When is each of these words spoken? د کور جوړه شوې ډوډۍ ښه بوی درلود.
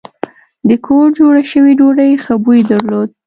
د 0.67 0.69
کور 0.85 1.05
جوړه 1.17 1.43
شوې 1.51 1.73
ډوډۍ 1.79 2.11
ښه 2.23 2.33
بوی 2.43 2.59
درلود. 2.71 3.09